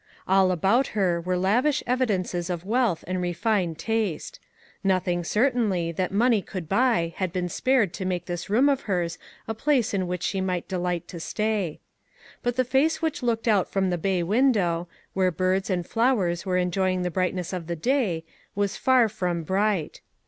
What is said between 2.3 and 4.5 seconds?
of wealth and refined taste.